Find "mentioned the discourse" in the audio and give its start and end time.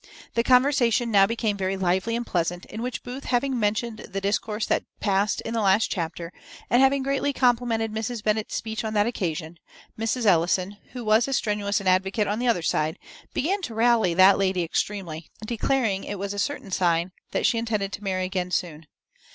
3.59-4.65